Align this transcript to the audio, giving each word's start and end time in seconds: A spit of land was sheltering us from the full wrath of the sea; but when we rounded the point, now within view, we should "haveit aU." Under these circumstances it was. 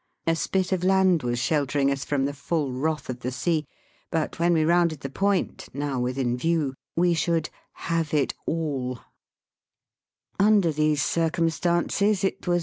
A 0.25 0.35
spit 0.35 0.71
of 0.71 0.83
land 0.83 1.21
was 1.21 1.37
sheltering 1.37 1.91
us 1.91 2.03
from 2.03 2.25
the 2.25 2.33
full 2.33 2.71
wrath 2.71 3.07
of 3.07 3.19
the 3.19 3.31
sea; 3.31 3.67
but 4.09 4.39
when 4.39 4.51
we 4.53 4.65
rounded 4.65 5.01
the 5.01 5.11
point, 5.11 5.67
now 5.75 5.99
within 5.99 6.35
view, 6.35 6.73
we 6.95 7.13
should 7.13 7.51
"haveit 7.85 8.33
aU." 8.47 8.99
Under 10.39 10.71
these 10.71 11.03
circumstances 11.03 12.23
it 12.23 12.47
was. 12.47 12.59